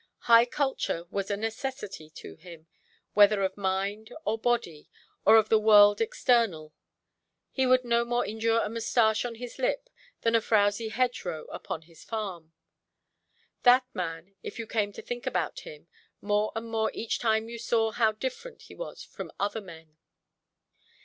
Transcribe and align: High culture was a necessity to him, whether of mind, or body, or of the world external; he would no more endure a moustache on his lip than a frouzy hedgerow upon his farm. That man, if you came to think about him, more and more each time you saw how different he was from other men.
High 0.21 0.45
culture 0.45 1.03
was 1.11 1.29
a 1.29 1.37
necessity 1.37 2.09
to 2.09 2.35
him, 2.35 2.65
whether 3.13 3.43
of 3.43 3.55
mind, 3.55 4.11
or 4.25 4.35
body, 4.35 4.89
or 5.25 5.37
of 5.37 5.49
the 5.49 5.59
world 5.59 6.01
external; 6.01 6.73
he 7.51 7.67
would 7.67 7.85
no 7.85 8.03
more 8.03 8.25
endure 8.25 8.61
a 8.61 8.67
moustache 8.67 9.25
on 9.25 9.35
his 9.35 9.59
lip 9.59 9.91
than 10.21 10.33
a 10.33 10.41
frouzy 10.41 10.89
hedgerow 10.89 11.45
upon 11.51 11.83
his 11.83 12.03
farm. 12.03 12.51
That 13.61 13.85
man, 13.93 14.33
if 14.41 14.57
you 14.57 14.65
came 14.65 14.91
to 14.93 15.03
think 15.03 15.27
about 15.27 15.59
him, 15.59 15.87
more 16.19 16.51
and 16.55 16.67
more 16.67 16.89
each 16.95 17.19
time 17.19 17.47
you 17.47 17.59
saw 17.59 17.91
how 17.91 18.11
different 18.11 18.63
he 18.63 18.73
was 18.73 19.03
from 19.03 19.31
other 19.39 19.61
men. 19.61 19.97